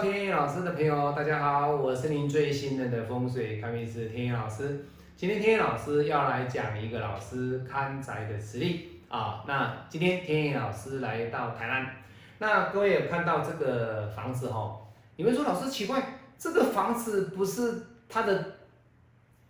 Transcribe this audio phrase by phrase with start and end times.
[0.00, 4.84] 天意老师的朋友，大家好，我是您最信任的风水看运师天野老师。
[5.16, 9.42] 今天天野老师要来讲一个老师看宅的实例啊。
[9.48, 11.96] 那今天天野老师来到台南，
[12.38, 14.78] 那各位有看到这个房子哈？
[15.16, 16.00] 你们说老师奇怪，
[16.38, 18.52] 这个房子不是它的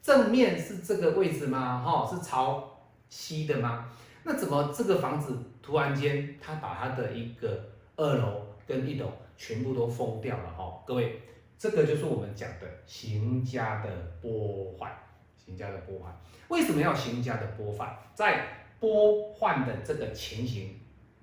[0.00, 1.82] 正面是这个位置吗？
[1.84, 2.80] 哈，是朝
[3.10, 3.84] 西的吗？
[4.24, 10.82] 那怎么这个房子突然间他把他的一个二楼跟一楼全部都封掉了哈？
[10.86, 11.22] 各位，
[11.56, 13.88] 这个就是我们讲的行家的
[14.20, 14.92] 波换，
[15.36, 16.14] 行家的波换，
[16.48, 17.96] 为什么要行家的波换？
[18.14, 20.80] 在波换的这个情形，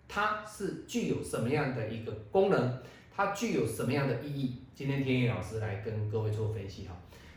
[0.07, 2.80] 它是具有什么样的一个功能？
[3.16, 4.61] 它具有什么样的意义？
[4.73, 6.95] 今天天野老师来跟各位做分析哈。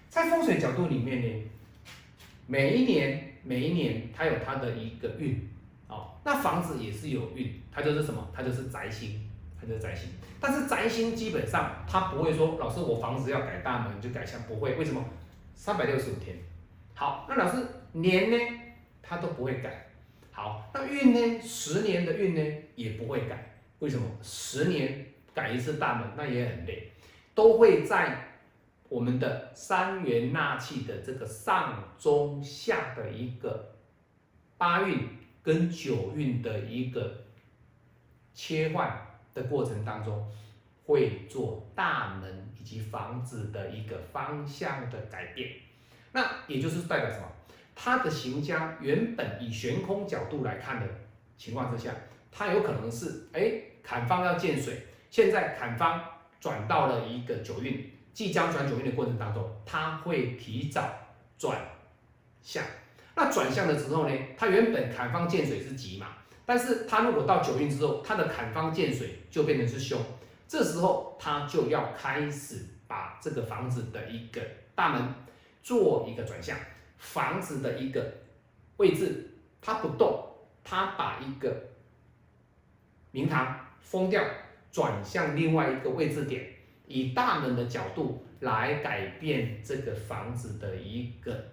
[0.09, 1.51] 在风水角度里面呢，
[2.47, 5.49] 每一年每一年它有它的一个运。
[5.89, 8.29] 哦那房子也是有运，它就是什么？
[8.35, 9.29] 它就是宅星，
[9.61, 10.11] 它就是宅星。
[10.41, 14.75] 但是宅星基本上它不会说，老师我房子要改大门就改向，不会。
[14.77, 15.05] 为什么？
[15.55, 16.37] 三百六十五天。
[16.95, 18.37] 好，那老师年呢？
[19.03, 19.89] 它都不会改。
[20.31, 21.41] 好，那运呢？
[21.43, 23.61] 十年的运呢也不会改。
[23.81, 24.07] 为什么？
[24.23, 26.93] 十年改一次大门那也很累，
[27.35, 28.29] 都会在
[28.89, 33.75] 我们的三元纳气的这个上中下的一个
[34.57, 35.09] 八运。
[35.41, 37.25] 跟九运的一个
[38.35, 39.01] 切换
[39.35, 40.31] 的过程当中，
[40.85, 45.51] 会做大门以及房子的一个方向的改变。
[46.13, 47.27] 那也就是代表什么？
[47.81, 50.87] 它的行家原本以悬空角度来看的
[51.37, 51.95] 情况之下，
[52.33, 53.53] 它有可能是哎
[53.85, 56.03] 砍方要见水，现在砍方
[56.41, 60.91] 转到了一个九运，即将转九运的过程当中，它会提早
[61.39, 61.57] 转
[62.43, 62.65] 向。
[63.15, 66.09] 那转向的时候呢，它原本坎方见水是吉嘛，
[66.49, 70.01] 但是他如果到九运之后，他的坎方见水就变成是凶，
[70.49, 74.41] 这时候他就要开始把这个房子的一个
[74.75, 75.13] 大门
[75.63, 76.57] 做一个转向，
[76.97, 78.15] 房子的一个
[78.79, 79.29] 位置
[79.61, 80.27] 它不动，
[80.65, 81.55] 他把一个
[83.11, 84.25] 明堂封掉，
[84.73, 86.47] 转向另外一个位置点，
[86.87, 91.45] 以大门的角度来改变这个房子的一个。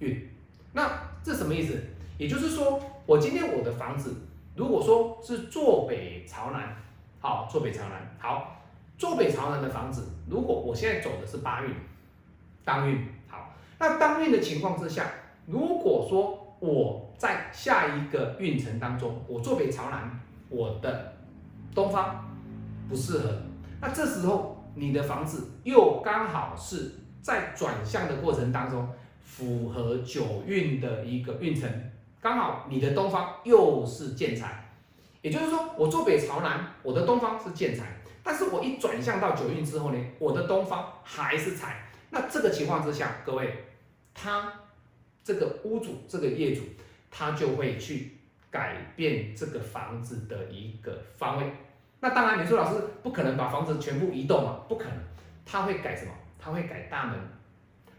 [0.00, 0.28] 运，
[0.74, 1.82] 那这什么意思？
[2.18, 4.14] 也就是说，我今天我的房子，
[4.54, 6.74] 如果说是坐北朝南，
[7.20, 8.62] 好，坐北朝南，好，
[8.96, 11.74] 坐北朝南的房子，如果我现在走的是八运，
[12.64, 15.10] 当运，好，那当运的情况之下，
[15.46, 20.18] 如果说我在下一个运程当中，我坐北朝南，
[20.48, 21.12] 我的
[21.74, 22.24] 东方
[22.88, 23.30] 不适合，
[23.80, 28.88] 那这时候你的房子又刚好是在转向的过程当中。
[29.28, 31.68] 符合九运的一个运程，
[32.26, 34.68] 刚好你的东方又是建材，
[35.22, 37.86] 也就是说我坐北朝南，我的东方是建材，
[38.20, 41.86] 但是我一转向到九运之后呢，我的东方还是财。
[42.10, 43.66] 那这个情况之下，各位，
[44.12, 44.52] 他
[45.22, 46.62] 这个屋主这个业主，
[47.12, 48.16] 他就会去
[48.50, 51.48] 改变这个房子的一个方位。
[52.00, 54.64] 那当然，你说老师不可能把房子全部移动嘛？
[54.68, 54.98] 不可能，
[55.44, 56.10] 他会改什么？
[56.40, 57.16] 他会改大门。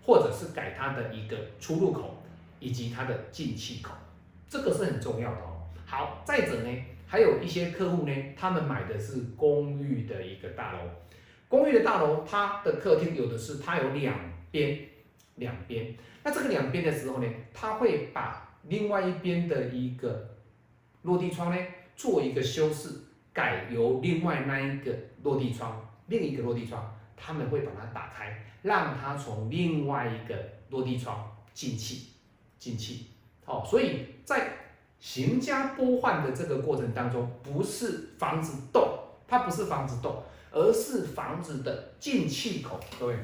[0.06, 2.22] 或者是改它的一个出入口
[2.60, 3.94] 以及它的进气口，
[4.50, 5.68] 这个是很重要的哦。
[5.86, 6.70] 好，再者呢，
[7.06, 10.80] 还有一些客户呢，他们买的是公寓的一个大楼，
[11.48, 14.16] 公寓的大楼，它的客厅有的是它有两
[14.52, 14.80] 边，
[15.36, 20.36] 两边，那这个两边的时候呢，他会把另外一边的一个
[21.04, 21.66] 落地窗呢
[21.96, 22.90] 做一个修饰，
[23.34, 24.94] 改由另外那一个
[25.24, 26.94] 落地窗，另一个落地窗。
[27.20, 30.38] 他们会把它打开，让它从另外一个
[30.70, 32.10] 落地窗进气，
[32.60, 33.08] 进气。
[33.48, 34.52] 哦，所以在
[35.00, 40.22] 行家波换的这个过程当中，不是房子动，它不是房子动，
[40.52, 42.80] 而是房子的进气口。
[43.00, 43.16] 各位，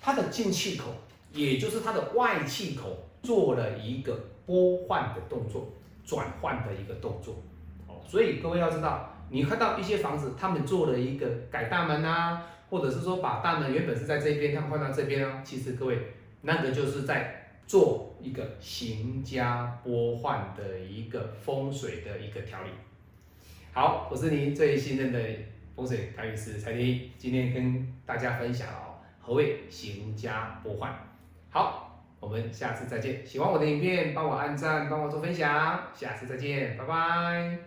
[0.00, 0.94] 它的进气口，
[1.32, 5.68] 也就是它的外气口，做了一个波换的动作，
[6.04, 7.34] 转换的一个动作。
[7.88, 15.42] 哦所以各位要知道，你看到一些房子，他们做了一个改大门啊，或者是说把大门原本是在这边，他们换到这边啊。
[15.44, 15.98] 其实各位，
[16.40, 22.70] 那个就是在做一个行家波换的一个风水的一个调理。
[23.74, 25.20] 好，我是您最信任的
[25.76, 30.90] 风水调理师蔡天今天跟大家分享哦，何谓行家波换。
[31.50, 33.26] 好，我们下次再见。
[33.26, 35.82] 喜欢我的影片，帮我按赞，帮我做分享。
[35.94, 37.58] 下次再见，拜拜。